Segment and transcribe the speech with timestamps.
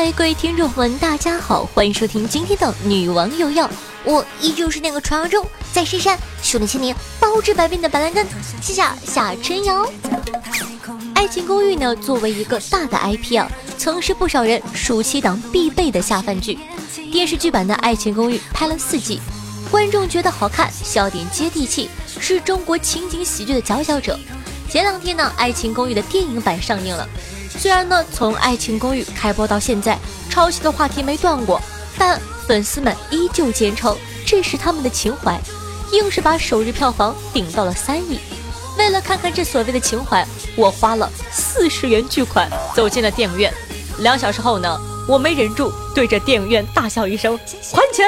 [0.00, 3.68] 嗨，各位听众们，大家好，欢迎收听今天的女王有药。
[4.04, 8.24] 我依旧是那个传说中在深山修炼千年、包治百病的板蓝根，
[8.62, 9.84] 谢谢夏春瑶。
[11.16, 16.60] 《爱情公寓》呢，作为一个大的 IP 啊，曾是不少人暑期档必备的下饭剧。
[17.10, 19.20] 电视剧版的《爱情公寓》拍了四季，
[19.68, 21.90] 观众觉得好看，笑点接地气，
[22.20, 24.16] 是中国情景喜剧的佼佼者。
[24.70, 27.04] 前两天呢，《爱情公寓》的电影版上映了。
[27.48, 29.98] 虽然呢，从《爱情公寓》开播到现在，
[30.28, 31.60] 抄袭的话题没断过，
[31.98, 35.40] 但粉丝们依旧坚称这是他们的情怀，
[35.92, 38.18] 硬是把首日票房顶到了三亿。
[38.78, 43.52] 为了看看这所谓的情怀，我花了四十元巨款走进了电影院。
[43.98, 47.36] 两小时后呢，我没忍住对着电影院大笑一声
[47.74, 48.06] ：“还钱！”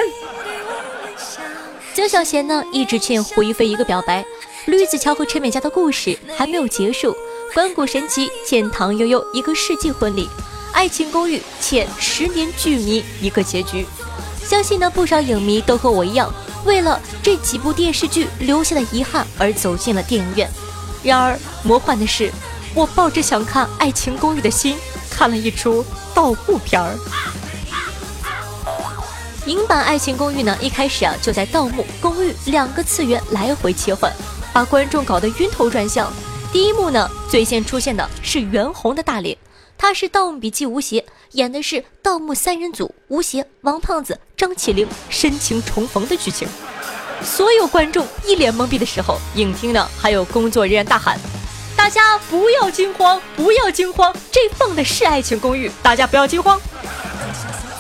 [1.93, 4.25] 江小贤呢，一直欠胡一菲一个表白。
[4.67, 7.17] 吕子乔和陈美嘉的故事还没有结束。
[7.53, 10.29] 关谷神奇欠唐悠悠一个世纪婚礼，
[10.73, 13.85] 爱情公寓欠十年剧迷一个结局。
[14.45, 16.33] 相信呢不少影迷都和我一样，
[16.65, 20.49] 为了这几部电视剧留下的遗憾而走进了电影院。
[21.03, 22.31] 然而魔幻的是，
[22.73, 24.77] 我抱着想看爱情公寓的心，
[25.11, 26.97] 看了一出盗墓片儿。
[29.47, 34.13] 影版爱情公寓呢，一开始啊就在盗墓公寓两个次元来回切换，
[34.53, 36.13] 把观众搞得晕头转向。
[36.53, 39.39] 第一幕呢，最先出现的是袁弘的大脸，
[39.79, 46.49] 他是《盗墓笔记》吴邪演的是盗墓三人组吴邪、王胖子、张起灵深情重逢的剧情。
[47.23, 51.17] 所有观众一脸懵逼的时候，影厅呢还有工作人员大喊
[51.77, 56.61] ：“大家不要惊慌，不要惊慌，这放的是《爱情公寓》，大家不要惊慌。”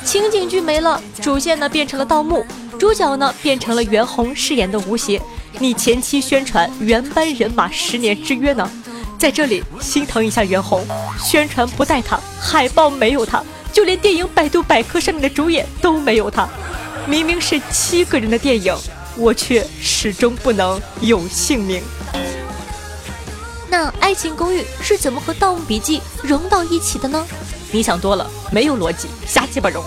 [0.06, 2.46] 情景剧没了，主线呢变成了盗墓，
[2.78, 5.20] 主角呢变成了袁弘饰演的吴邪。
[5.58, 8.70] 你前期宣传原班人马十年之约呢，
[9.18, 10.86] 在这里心疼一下袁弘，
[11.18, 16.48] 宣传不带他，海报没有他，就连电影百度百科上面的主演都没有他。
[17.06, 18.74] 明明是七个人的电影，
[19.16, 21.82] 我却始终不能有姓名。
[23.68, 27.24] 那《爱情公寓》是怎么和《盗墓笔记》融到一起的呢？
[27.72, 29.84] 你想多了，没有逻辑，瞎鸡巴融。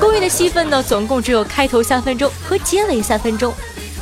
[0.00, 3.54] 公寓的戏份呢，总共只有开头三分钟和结尾三分钟。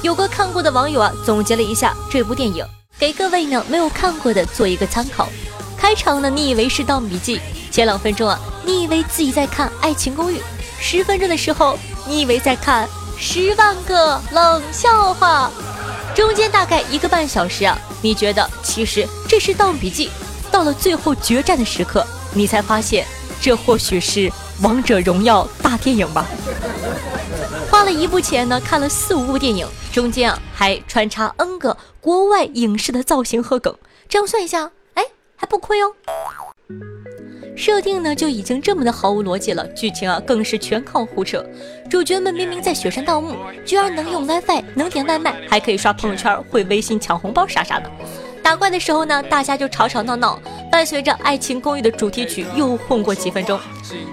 [0.05, 2.63] 有个看过的网友啊，总结了一下这部电影，
[2.99, 5.27] 给各位呢没有看过的做一个参考。
[5.79, 7.39] 开场呢，你以为是《盗墓笔记》；
[7.71, 10.37] 前两分钟啊，你以为自己在看《爱情公寓》；
[10.79, 12.87] 十分钟的时候，你以为在看
[13.19, 15.51] 《十万个冷笑话》；
[16.15, 20.09] 中间大概一个半小时啊，你觉得其实这是《盗墓笔记》。
[20.51, 23.07] 到了最后决战的时刻，你才发现
[23.41, 24.21] 这或许是
[24.61, 26.27] 《王者荣耀》大电影吧。
[27.85, 33.77] 花了一部钱呢，看了四五部电影，中间啊还穿插 N 个国外影视的造型和梗，
[34.09, 35.05] 这样算一下，哎
[35.37, 35.93] 还不亏哦。
[37.55, 41.45] 设定呢就已经这么的毫无逻辑了，剧情啊更是全靠胡扯。
[41.91, 43.37] 主角们明明在雪山盗墓，
[43.67, 47.91] 居然能用 WiFi，能点外卖，还可以刷朋友圈，会微信抢红包啥啥的。
[48.45, 50.39] 打怪的时候呢，大家就吵吵闹闹，
[50.71, 53.59] 伴随着《爱情公寓》的主题曲又混过几分钟。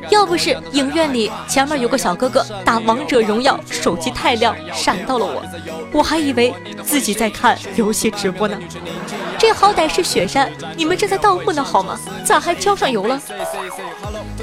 [0.09, 5.43] 要不是影院里前面有个小哥哥打王者荣耀，手机太亮闪到了我，
[5.91, 8.57] 我还以为自己在看游戏直播呢。
[9.37, 11.99] 这好歹是雪山，你们这在盗墓呢好吗？
[12.25, 13.21] 咋还浇上油了？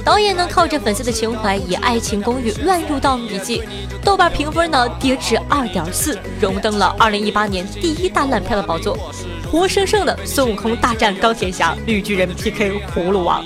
[0.05, 3.61] 导演呢靠着粉丝的情怀，以《爱情公寓》乱入《盗墓笔记》，
[4.05, 8.99] 豆瓣评分呢跌至二点四，荣登了二零一八年第一大烂片的宝座。
[9.51, 13.43] 活生生的孙悟空大战钢铁侠，绿巨人 PK 葫芦娃。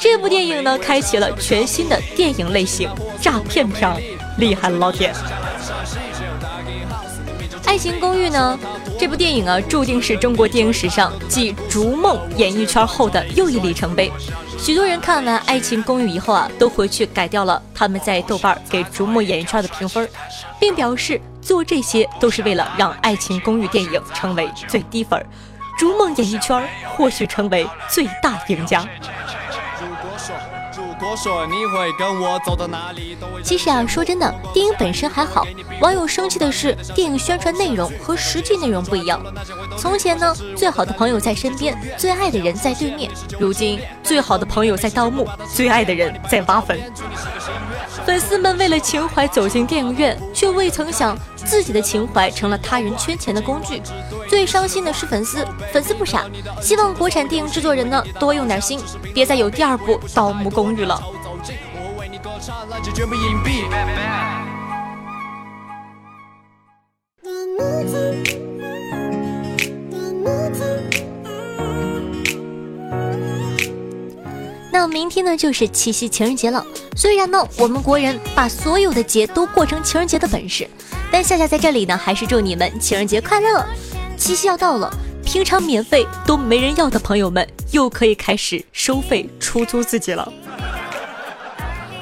[0.00, 2.90] 这部电影呢，开启了全新的电影类型——
[3.22, 3.96] 诈骗片儿，
[4.38, 5.12] 厉害了老铁！
[7.66, 8.58] 《爱情公寓》呢，
[8.98, 14.10] 这部电影啊，注定是中国电影史上继《逐梦》演艺圈后的又一里程碑。
[14.58, 20.08] 许多人看完《爱情公寓》以后啊，都回去改掉了他们在豆瓣给《逐梦》演艺圈的评分，
[20.58, 21.20] 并表示。
[21.44, 25.22] 做这些都是为了让《爱情公寓》电影成为最低分，
[25.78, 28.82] 逐梦演艺圈或许成为最大赢家。
[33.42, 35.46] 其实啊，说真的，电影本身还好。
[35.80, 39.20] 网友生气的是，电影宣传内容和实际内容不一样。
[39.76, 46.80] 从前呢，最好的朋友在身边，最爱的人在对面；如今，最好的朋友在盗墓，最爱的人在挖坟。
[48.06, 53.80] 粉丝们为了情怀走进电影院，却未曾想自己的情怀成了他人圈钱的工具。
[54.28, 56.24] 最伤心的是粉丝，粉丝不傻，
[56.60, 58.80] 希望国产电影制作人呢多用点心，
[59.12, 61.00] 别再有第二部《盗墓公寓》了。
[74.72, 76.64] 那明天呢就是七夕情人节了。
[76.96, 80.68] 虽然呢我们国人把所有的节都过成情人节的本事，
[81.14, 83.64] 但夏夏在这里呢还是祝你们情人节快乐。
[84.16, 84.92] 七夕要到了，
[85.24, 90.28] 平常免费都没人要的朋友们又可以开始收费出租自己了。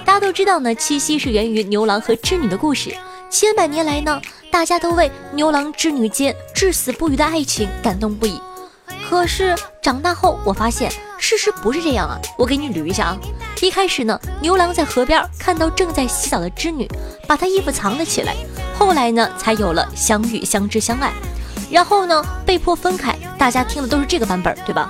[0.03, 2.97] 大家都知道呢，七夕是源于牛郎和织女的故事。
[3.29, 4.19] 千百年来呢，
[4.51, 8.41] 大家都为牛郎织女间至死不渝的爱情感动不已。
[9.11, 12.19] 可是长大后，我发现事实不是这样啊！
[12.39, 13.19] 我给你捋一下啊。
[13.61, 16.89] 一开始呢，牛郎在河边看到正在洗澡的织女，
[17.29, 18.35] 把她衣服藏了起来。
[18.85, 21.13] 后来呢，才有了相遇、相知、相爱。
[21.71, 23.17] 然后呢，被迫分开。
[23.39, 24.89] 大家听的都是这个版本，对吧？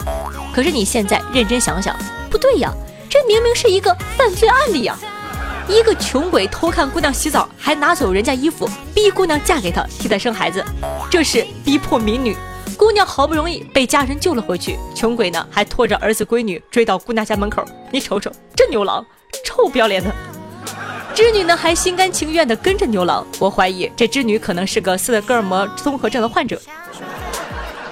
[0.54, 1.94] 可是你现在认真想想，
[2.30, 2.72] 不对呀，
[3.10, 4.98] 这明明是一个犯罪案例呀！
[5.68, 10.64] 一个穷鬼偷看姑娘洗澡，还拿走人家衣服，逼姑娘嫁给他，替他生孩子，
[11.10, 12.34] 这是逼迫民女。
[12.78, 17.62] 姑娘好不容易被家人救了回去，穷鬼呢还拖着儿子闺女追到姑娘家门口。
[17.90, 19.04] 你瞅瞅这牛郎，
[19.44, 20.10] 臭不要脸的！
[21.14, 23.26] 织女呢还心甘情愿地跟着牛郎。
[23.38, 26.60] 我怀疑这织女可能是个斯德哥尔摩综合症的患者。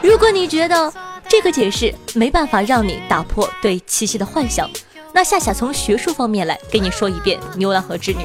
[0.03, 0.93] 如果你觉得
[1.29, 4.69] 这个解释没办法让你打破对七夕的幻想，
[5.13, 8.25] 那夏夏从学术方面来给你说一遍牛郎和织女。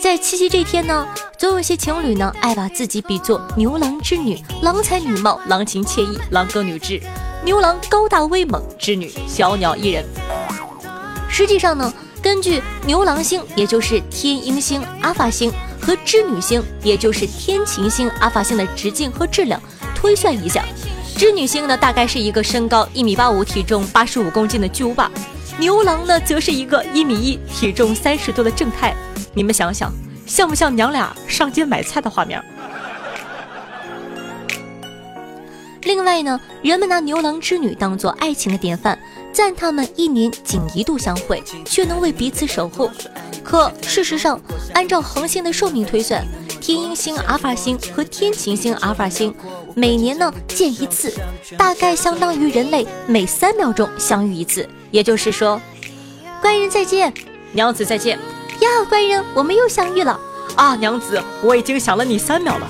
[0.00, 1.08] 在七夕这天呢，
[1.38, 7.00] 总有些情侣呢爱把自己比作牛郎织女，郎才女貌，郎情妾意，郎歌女织。
[7.44, 10.04] 牛郎高大威猛，织女小鸟依人。
[11.28, 11.92] 实际上呢，
[12.22, 19.60] 根据牛郎星，也就是天鹰星、阿法星和织女星，也就是天琴星、阿法星的直径和质量
[19.94, 20.64] 推算一下，
[21.16, 25.10] 织女星呢大概是一个身高一米八五、体重八十五公斤的巨无霸。
[25.58, 28.94] 牛郎呢，则是一个一米一、体重三十多的正太。
[29.34, 29.92] 你们想想，
[30.26, 32.42] 像不像娘俩上街买菜的画面？
[35.88, 38.98] 另外呢，人们拿牛郎织女当做爱情的典范，
[39.32, 42.90] 赞他们一年仅一度相会，却能为彼此守护。
[43.42, 44.38] 可事实上，
[44.74, 46.22] 按照恒星的寿命推算，
[46.60, 49.34] 天鹰星、阿尔法星和天琴星、阿尔法星
[49.74, 51.10] 每年呢见一次，
[51.56, 54.68] 大概相当于人类每三秒钟相遇一次。
[54.90, 55.58] 也就是说，
[56.42, 57.10] 官人再见，
[57.52, 58.18] 娘子再见
[58.60, 58.68] 呀！
[58.90, 60.20] 官人，我们又相遇了
[60.54, 60.76] 啊！
[60.76, 62.68] 娘子，我已经想了你三秒了。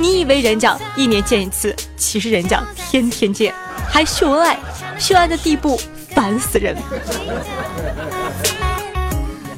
[0.00, 3.54] 你以为人家一年见一次，其实人家天天见，
[3.86, 4.58] 还秀恩爱，
[4.98, 5.78] 秀恩爱的地步
[6.14, 6.74] 烦死人。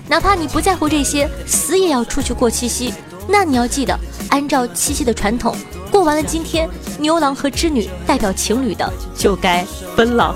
[0.09, 2.93] 哪怕你不在乎这些，死也要出去过七夕。
[3.29, 3.97] 那你要记得，
[4.31, 5.57] 按照七夕的传统，
[5.93, 6.69] 过完了今天，
[6.99, 10.35] 牛郎和织女代表情侣的就该分了。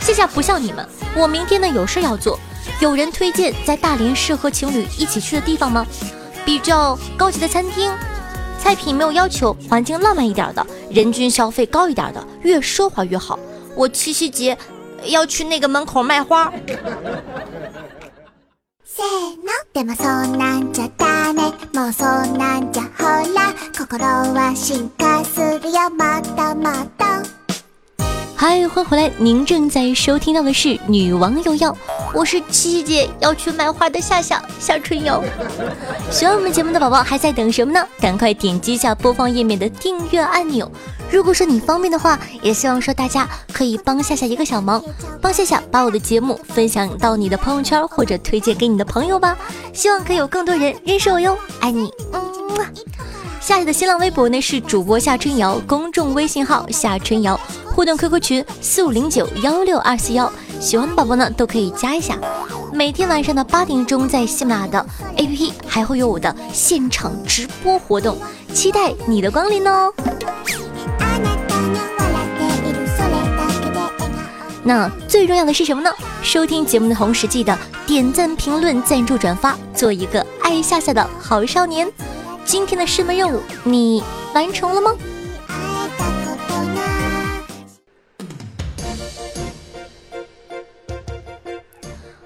[0.00, 0.84] 夏夏不像你们，
[1.14, 2.36] 我明天呢有事要做。
[2.80, 5.86] 有人推荐在大连适合情侣一起去的地方吗？
[6.44, 7.92] 比较高级的餐厅，
[8.62, 13.38] 菜品没有要求，环境浪漫一点的，人均消费高一点的，越奢华越好。
[13.74, 14.56] 我七夕节
[15.06, 16.52] 要去那个门口卖花。
[28.40, 29.12] 嗨，欢迎回来！
[29.18, 31.70] 您正在收听到的是《女王有药》，
[32.14, 35.22] 我是七夕节要去卖花的夏夏夏春瑶。
[36.10, 37.86] 喜欢我们节目的宝宝还在等什么呢？
[38.00, 40.72] 赶快点击一下播放页面的订阅按钮。
[41.10, 44.82] 如果说你方便的话，也希望说大家可以帮夏夏一个小忙，
[45.20, 49.36] 帮夏夏把我的节目分享到你的朋友圈或者推荐给你的朋友吧。
[49.74, 52.64] 希望可以有更多人认识我哟，爱你，嗯么。
[53.40, 57.40] 夏夏的新浪微博呢是主播夏春瑶，公众微信号夏春瑶。
[57.74, 60.30] 互动 QQ 群四五零九幺六二四幺，
[60.60, 62.18] 喜欢的宝宝呢都可以加一下。
[62.70, 68.18] 每天晚上的八点钟，在喜马拉雅的 APP 还会有我的现场直播活动，
[68.52, 69.90] 期待你的光临哦。
[74.62, 75.90] 那最重要的是什么呢？
[76.22, 77.56] 收听节目的同时，记得
[77.86, 81.90] 点赞、评论、赞助、转发，做一个爱夏夏的好少年。
[82.44, 84.02] 今天的师门任务你
[84.34, 84.96] 完成了吗？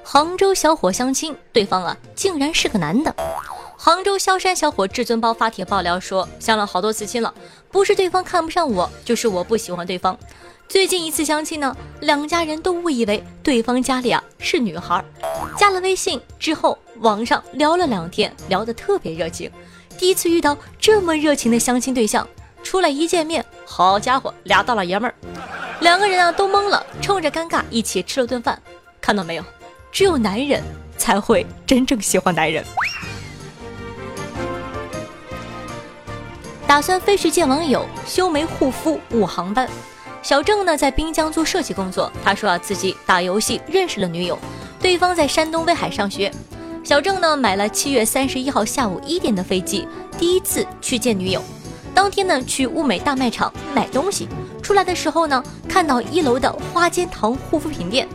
[0.02, 3.14] 杭州小伙相亲，对方啊竟然是个男的。
[3.76, 7.34] 杭州萧山小伙至尊包发帖爆料说，相了好多次亲了，
[7.70, 10.18] 不是对方看不上我，就是我不喜欢对方。
[10.68, 15.04] 最近一次相亲呢，两家人都误以为对方家里啊是女孩，
[15.58, 19.50] 加了微信之后，网上聊了两天，聊得特别热情。
[19.98, 22.26] 第一次遇到这么热情的相亲对象，
[22.62, 25.14] 出来一见面，好家伙，俩大老爷们儿，
[25.80, 28.60] 两个人啊都懵了，冲着尴尬一起吃了顿饭，
[29.00, 29.44] 看到没有？
[29.90, 30.62] 只有男人
[30.98, 32.64] 才会真正喜欢男人。
[36.66, 39.68] 打算飞去见网友，修眉护肤，误航班。
[40.22, 44.38] 小郑呢在滨江做设计工作，他说啊自己打游戏认识了女友，
[44.80, 46.32] 对方在山东威海上学。
[46.84, 49.88] 小郑呢买了七月三十一号下午一点的飞机，
[50.18, 51.42] 第一次去见女友。
[51.94, 54.28] 当天呢去物美大卖场买东西，
[54.62, 58.06] 出来的时候呢看到一楼的花间堂护肤品店，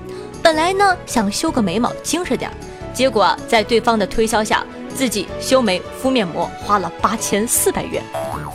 [0.43, 2.51] 本来呢想修个眉毛精神点，
[2.93, 4.63] 结果在对方的推销下。
[4.93, 8.03] 自己修眉敷面膜花了八千四百元，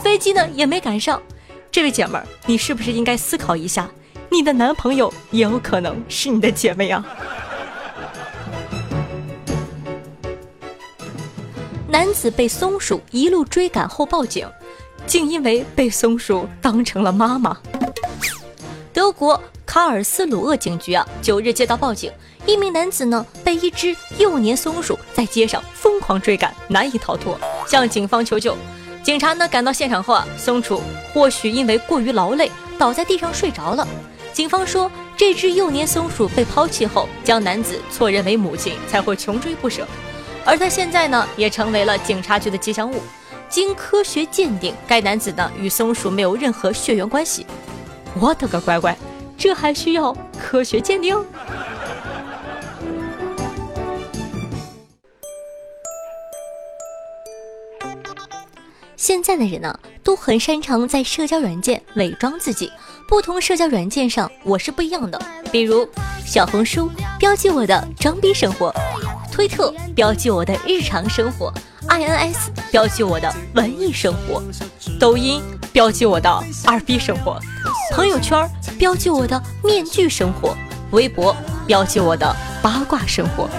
[0.03, 1.19] 飞机呢也没赶上。
[1.71, 3.89] 这位姐们儿，你是不是应该思考一下，
[4.29, 7.03] 你的男朋友也有可能是你的姐妹啊？
[11.95, 14.45] 男子被松鼠一路追赶后报警，
[15.07, 17.57] 竟因为被松鼠当成了妈妈。
[18.91, 22.11] 德国卡尔斯鲁厄警局啊，九日接到报警。
[22.45, 28.57] 一名男子呢被一只幼年松鼠在街上疯狂追赶，难以逃脱，向警方求救。
[29.01, 30.81] 警察呢赶到现场后啊，松鼠
[31.13, 33.87] 或许因为过于劳累，倒在地上睡着了。
[34.33, 39.87] 警方说，这只幼年松鼠被抛弃后，将男子错认为母亲，才会穷追不舍。
[40.45, 43.01] 而他现在呢，也成为了警察局的吉祥物。
[43.49, 47.45] 经科学鉴定，该男子呢与松鼠没有任何血缘关系。
[48.19, 48.95] 我的个乖乖，
[49.37, 51.15] 这还需要科学鉴定？
[58.95, 62.71] 现在的人呢，都很擅长在社交软件伪装自己。
[63.07, 65.21] 不同社交软件上，我是不一样的。
[65.51, 65.87] 比如
[66.25, 68.73] 小红书标记我的装逼生活，
[69.35, 71.53] 推特标记我的日常生活
[71.89, 72.37] ，INS
[72.71, 74.41] 标记我的文艺生活，
[74.97, 77.37] 抖音标记我的二逼生活，
[77.91, 78.49] 朋友圈
[78.79, 80.55] 标记我的面具生活，
[80.91, 81.35] 微博
[81.67, 83.49] 标记我的八卦生活。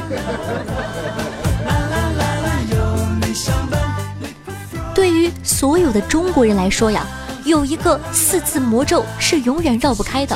[4.95, 7.07] 对于所有的中国人来说呀，
[7.45, 10.35] 有一个四字魔咒是永远绕不开的。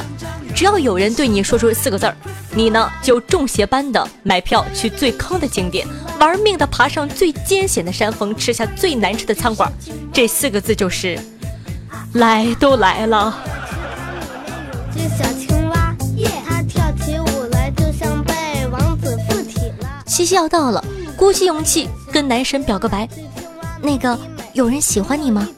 [0.54, 2.14] 只要有人对你说出四个字儿，
[2.52, 5.86] 你呢就中邪般的买票去最坑的景点，
[6.18, 9.72] 玩命的爬上最艰险的山峰，吃下最难吃的餐馆。
[10.12, 11.18] 这四个字就是
[12.14, 13.38] “来都来了”。
[14.94, 15.94] 这小青蛙，
[16.46, 20.02] 它跳起舞来就像被王子附体了。
[20.04, 20.84] 七夕要到了，
[21.16, 23.08] 鼓起勇气跟男神表个白，
[23.82, 24.18] 那个。
[24.52, 25.48] 有人喜欢你吗？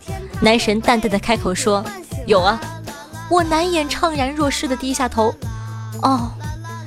[0.42, 1.82] 男神淡淡的开口说
[2.26, 2.61] ：“有啊。”
[3.30, 5.34] 我难掩怅然若失的低下头。
[6.02, 6.30] 哦，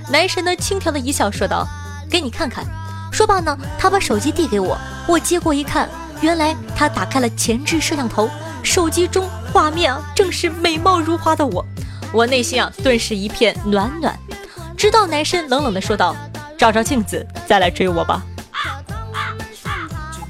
[0.09, 1.67] 男神呢轻佻的一笑说道
[2.09, 2.65] ：“给你看看。”
[3.12, 5.89] 说罢呢，他把手机递给我，我接过一看，
[6.21, 8.29] 原来他打开了前置摄像头，
[8.62, 11.65] 手机中画面啊正是美貌如花的我，
[12.12, 14.17] 我内心啊顿时一片暖暖。
[14.77, 16.15] 直到男神冷冷的说道
[16.57, 18.21] ：“照照镜子，再来追我吧。”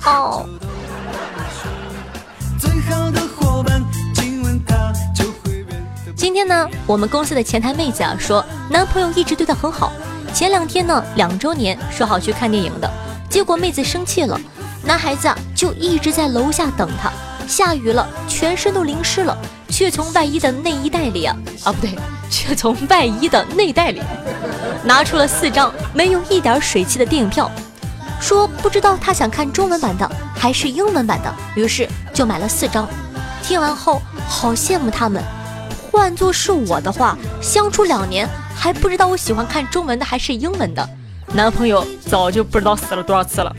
[0.05, 0.47] 哦。
[6.25, 9.93] 今天呢，我们公司的前台妹子啊说，男朋友一直对她很好。
[10.33, 12.91] 前两天呢，两周年说好去看电影的，
[13.29, 14.41] 结果妹子生气了，
[14.83, 17.11] 男孩子啊就一直在楼下等她。
[17.47, 19.37] 下雨了，全身都淋湿了，
[19.69, 21.95] 却从外衣的内衣袋里啊啊不对，
[22.27, 24.01] 却从外衣的内袋里
[24.83, 27.51] 拿出了四张没有一点水汽的电影票，
[28.19, 32.89] 说不知道他想看中文版的还是英文版的，于是就买了四张。
[33.43, 35.23] 听完后，好羡慕他们。
[35.95, 40.87] 换做是我的话，相处两年还不知道我喜欢看中文的还是英文的，
[41.33, 43.55] 男朋友早就不知道死了多少次了。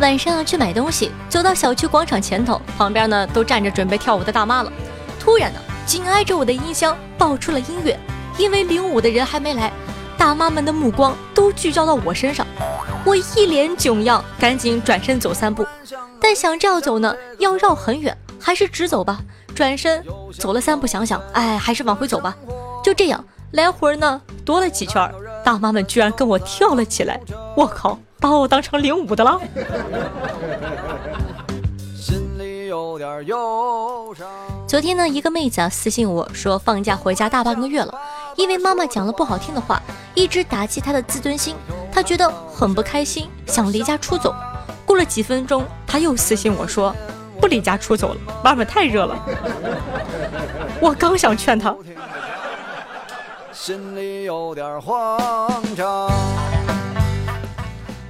[0.00, 4.72] 晚上去买东西，走到小区广场前头，旁边呢都站着准备跳舞的大妈了。
[5.20, 7.98] 突然呢，紧挨着我的音箱爆出了音乐，
[8.38, 9.72] 因为领舞的人还没来。
[10.16, 12.46] 大妈们的目光都聚焦到我身上，
[13.04, 15.66] 我一脸囧样，赶紧转身走三步，
[16.20, 19.18] 但想这样走呢，要绕很远，还是直走吧。
[19.54, 20.02] 转身
[20.38, 22.34] 走了三步，想想，哎，还是往回走吧。
[22.82, 25.12] 就这样来回呢踱了几圈，
[25.44, 27.20] 大妈们居然跟我跳了起来。
[27.56, 29.40] 我靠，把我当成领舞的了。
[34.66, 37.94] 昨天呢，一个妹子啊私信我说，放假回家大半个月了。
[38.36, 39.80] 因为妈妈讲了不好听的话，
[40.14, 41.54] 一直打击他的自尊心，
[41.92, 44.34] 他觉得很不开心，想离家出走。
[44.84, 46.94] 过了几分钟，他又私信我说
[47.40, 49.16] ：“不离家出走了，外面太热了。
[50.80, 51.74] ”我刚想劝他，
[53.52, 56.10] 心里有点慌张。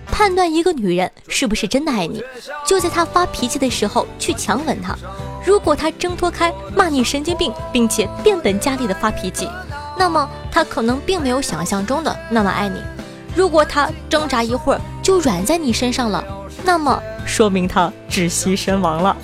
[0.06, 2.22] 判断一个女人是不是真的爱你，
[2.64, 4.96] 就在她发脾气的时候去强吻她。
[5.44, 9.48] 如果她挣脱开，骂你神经病，并且变本加厉的发脾气。
[9.96, 12.80] 那么他可能并没有想象中的那么爱你。
[13.34, 16.24] 如果他挣扎一会儿就软在你身上了，
[16.64, 19.16] 那么说明他窒息身亡了。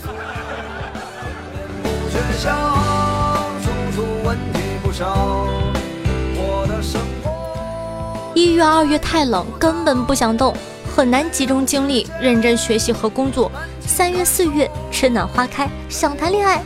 [8.34, 10.54] 一月、二月太冷，根本不想动，
[10.96, 13.50] 很难集中精力认真学习和工作。
[13.86, 16.62] 三月、四月，春暖花开，想谈恋爱，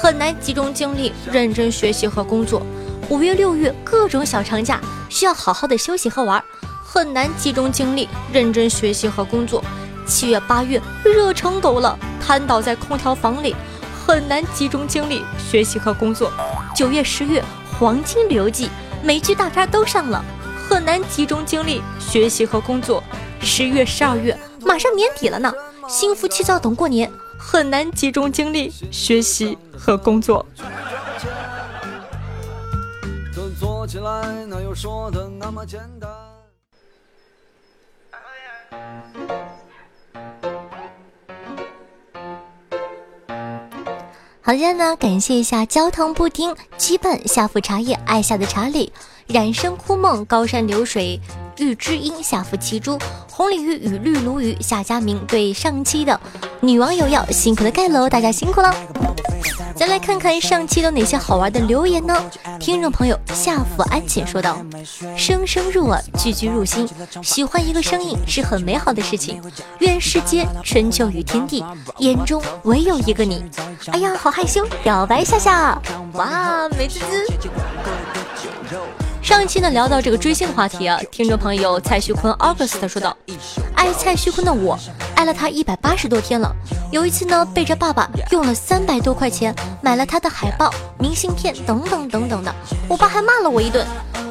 [0.00, 2.62] 很难集中精力认真学习和工作。
[3.10, 6.44] 五月、六月，各种小长假，需要好好的休息和玩，
[6.84, 9.64] 很难集中精力认真学习和工作。
[10.06, 13.56] 七月、八月，热成狗了，瘫倒在空调房里，
[14.04, 16.30] 很难集中精力学习和工作。
[16.76, 17.42] 九月、十月，
[17.78, 18.68] 黄金旅游季，
[19.02, 20.22] 美剧大片都上了。
[20.68, 23.02] 很难集中精力学习和工作。
[23.40, 25.50] 十月、十二月马上年底了呢，
[25.88, 30.44] 心浮气躁等过年，很难集中精力学习和工作。
[33.88, 36.10] 起来，哪有说的那么简单
[44.42, 48.92] 好的呢，感谢一下焦糖布丁、羁绊、下腹茶叶、爱下的查理。
[49.26, 51.20] 染生枯梦，高山流水，
[51.58, 52.98] 玉知音，下伏七株，
[53.30, 56.18] 红鲤鱼与绿鲈鱼，夏佳明对上期的
[56.60, 58.74] 女网友要辛苦的盖楼，大家辛苦了。
[59.74, 62.14] 再来看看上期有哪些好玩的留言呢？
[62.60, 64.58] 听众朋友夏福安浅说道
[65.16, 66.88] ：“声声入耳，句句入心，
[67.22, 69.40] 喜欢一个声音是很美好的事情。
[69.80, 71.64] 愿世间春秋与天地，
[71.98, 73.44] 眼中唯有一个你。”
[73.92, 75.80] 哎呀，好害羞，表白夏夏，
[76.14, 79.07] 哇，美滋滋。
[79.22, 83.14] 上一期呢聊到这个追星的话题啊，听众朋友蔡徐坤 August 说道
[83.76, 84.78] ：“爱蔡徐坤的我，
[85.14, 86.50] 爱了他一百八十多天了。
[86.90, 92.54] 有一次呢，背着爸爸用了三百多块钱买了他的海报、明信片等等等等的，
[92.88, 93.86] 我爸还骂了我一顿。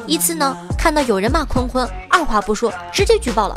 [0.06, 3.54] 一次呢，看到有人骂坤坤，二话不说直接举报了。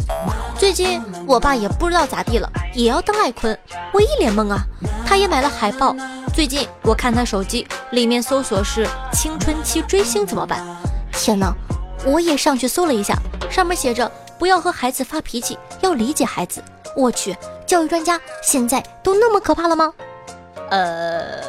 [0.60, 3.58] 最近我爸也不知道咋地了，也要当爱坤，
[3.94, 4.64] 我一脸懵啊。
[5.06, 5.96] 他也买了海报，
[6.34, 10.64] 最近我看他手机里面搜索是青春期追星怎么办？”
[11.12, 11.54] 天哪！
[12.06, 13.16] 我也上去搜了一下，
[13.50, 16.64] 上面写着不要和孩子发脾气，要理解孩子。
[16.98, 19.94] 我去，教育专家现在都那么可怕了吗？
[20.72, 21.42] 呃，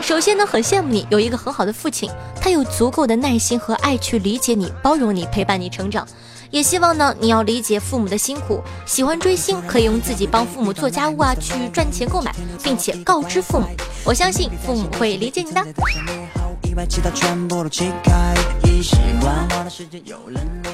[0.00, 6.06] 首先呢，很羡慕你有一个很好的父亲，他有足够的耐心和爱去理解你、包容你、陪伴你成长。
[6.50, 8.62] 也希望呢，你要理解父母的辛苦。
[8.84, 13.66] 喜欢追星，可以用自己帮父母做家务啊，去赚钱购买，并且告知父母。
[14.04, 15.62] 我相信父母会理解你的。
[16.74, 18.61] 把其他全部都击开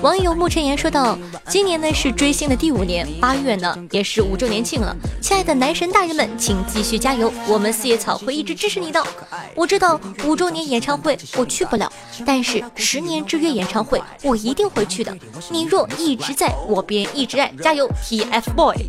[0.01, 4.97] 网友沐晨言说道：“今年呢是追星的第五年，八月呢也是五周年庆了。
[5.21, 9.05] 亲爱的男神大人们，请继续加油，我们四叶草会一直支持你的。
[9.55, 11.93] 我知道五周年演唱会我去不了，
[12.25, 15.15] 但是十年之约演唱会我一定会去的。
[15.51, 18.87] 你若一直在我便一直爱，加油，TFBOY。”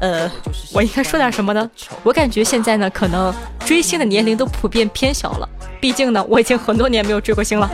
[0.00, 0.30] 呃，
[0.72, 1.70] 我应该说点什么呢？
[2.02, 3.34] 我感觉现在呢，可能
[3.64, 5.39] 追星的年龄都普遍偏小了。
[5.80, 7.70] 毕竟呢，我已经很多年没有追过星了。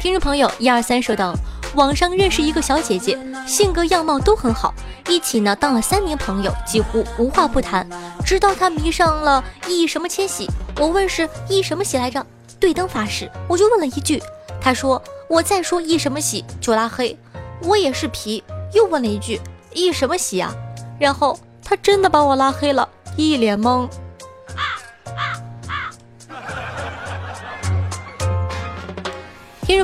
[0.00, 1.34] 听众朋友一二三说道：
[1.74, 4.74] 网上认识一个小姐姐，性格样貌都很好，
[5.08, 7.88] 一起呢当了三年朋友，几乎无话不谈。
[8.24, 12.24] 直到她迷上了易什么千玺，我问是易什么喜来着？
[12.58, 14.22] 对灯发誓，我就问了一句，
[14.60, 17.16] 她说我再说易什么喜就拉黑。
[17.64, 19.40] 我也是皮，又问了一句
[19.72, 20.52] 易什么喜啊？
[20.98, 23.88] 然后他真的把我拉黑了，一脸懵。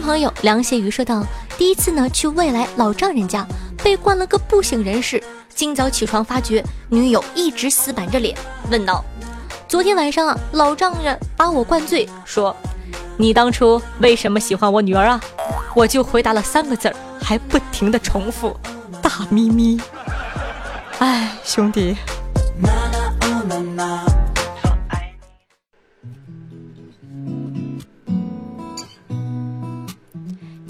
[0.01, 1.25] 朋友凉血鱼说道
[1.59, 3.47] ：“第一次呢去未来老丈人家，
[3.83, 5.23] 被灌了个不省人事。
[5.55, 8.37] 今早起床发觉女友一直死板着脸，
[8.71, 9.05] 问道：
[9.67, 12.55] 昨天晚上啊，老丈人把我灌醉，说
[13.17, 15.21] 你当初为什么喜欢我女儿啊？
[15.75, 18.57] 我就回答了三个字儿。”还不停的重复，
[19.03, 19.79] 大咪咪。
[20.99, 21.95] 哎，兄弟。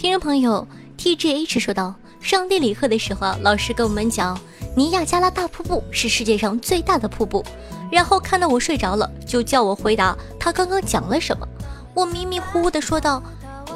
[0.08, 0.66] 听众朋友
[0.96, 4.40] T G H 说道：上地理课的时候，老师跟我们讲
[4.74, 7.44] 尼亚加拉大瀑布是世界上最大的瀑布，
[7.92, 11.46] 然后看到我睡着了，就叫我回答他刚刚讲了什么。
[11.92, 13.22] 我迷迷糊糊的说道。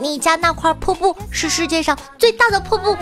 [0.00, 2.96] 你家那块瀑布是世界上最大的瀑布。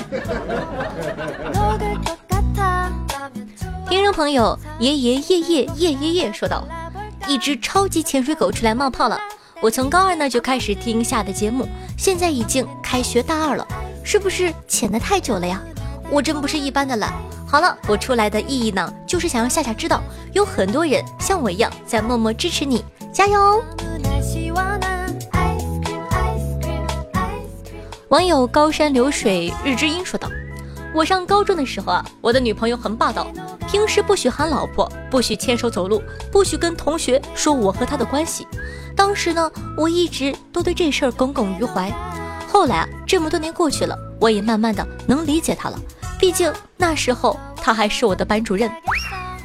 [3.88, 6.66] 听众朋友，爷爷夜夜夜夜夜说道
[7.28, 9.16] ：“一只超级潜水狗出来冒泡了。
[9.62, 11.68] 我从高二呢就开始听下的节目，
[12.00, 13.68] 现在已经开学大二了，
[14.02, 15.62] 是不是潜的太久了呀？
[16.10, 17.12] 我真不是一般的懒，
[17.46, 22.82] 好了，我出来的意义呢，就是想让夏夏知道，有很多人像我一样在默默支持你，
[23.12, 23.62] 加油！
[28.08, 30.26] 网友高山流水日之音说道
[30.96, 33.26] ：“我上高中的时候啊，我的女朋友很霸道，
[33.68, 38.46] 平时不许喊老婆，不许牵手走路，不许跟同学说我和她的关系。
[39.00, 41.90] 当时呢，我一直都对这事儿耿耿于怀。
[42.46, 45.80] 后来啊，这么多年过去了，我也慢慢的能理解他了。”
[46.20, 48.70] 毕竟那时候他还是我的班主任。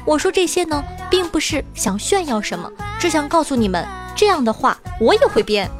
[0.04, 3.82] 我说这些呢，并不是想炫耀什么，只想告诉你们，
[4.14, 5.70] 这样的话我也会编。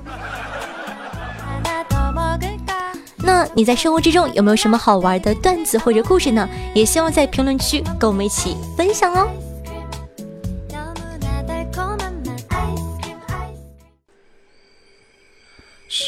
[3.18, 6.48] 那你在生活之中有没有什么好玩的段子或者故事呢？
[6.74, 9.28] 也希望在评论区跟我们一起分享哦。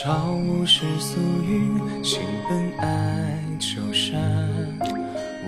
[0.01, 1.73] 少世俗语，
[2.05, 4.17] 性本爱秋山。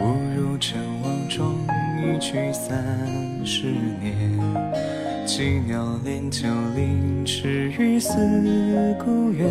[0.01, 1.55] 误入尘网中，
[2.03, 2.85] 一去三
[3.47, 3.67] 十
[4.03, 4.37] 年。
[5.25, 8.13] 羁鸟恋旧林，池鱼思
[8.99, 9.49] 故园。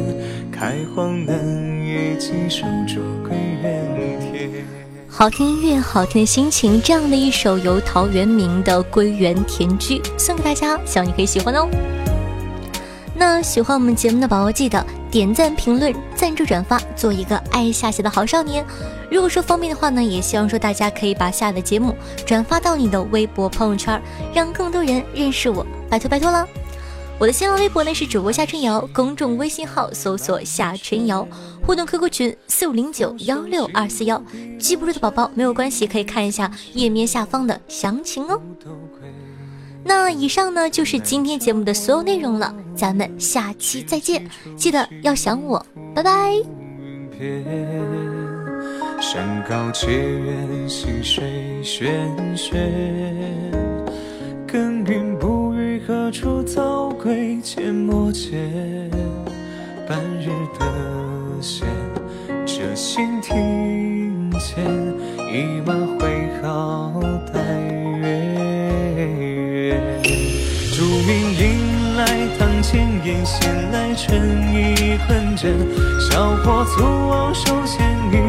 [0.51, 4.65] 开荒嫩叶，几手捉归园田。
[5.07, 11.69] 好听音乐，好听的心情，这样的一首由陶渊明的《归园田居》送给大家，希望你可以喜欢哦。
[13.19, 18.65] 那喜欢我们节目的宝宝，记得点赞、评论、赞助、转发，做一个爱夏夏的好少年。
[19.11, 21.93] 如果说方便的话呢，也希望说大家可以把下的节目
[22.25, 24.01] 转发到你的微博、朋友圈，
[24.33, 26.47] 让更多人认识我，拜托拜托了。
[27.19, 31.27] 我的新浪微博呢是主播夏春瑶，公众微信号搜索夏春瑶，
[31.65, 34.23] 互动 QQ 群四五零九幺六二四幺。
[34.57, 38.39] 记不住的宝宝没有关系，可以看一下页面下方的详情哦。
[39.83, 46.31] 那以上呢就是今天节目的所有内容了，咱们下期再见，记得要想我，拜拜。
[49.01, 51.83] 山高且远，溪水喧
[52.37, 52.55] 喧。
[54.47, 57.35] 耕耘不语，何处早归？
[57.43, 58.49] 阡陌间，
[59.85, 60.65] 半日得
[61.41, 61.67] 闲。
[62.45, 64.65] 这心庭前，
[65.27, 67.01] 一马挥毫
[67.33, 67.68] 待
[73.25, 75.53] 闲来春意困倦。
[75.99, 78.28] 小火粗往手牵。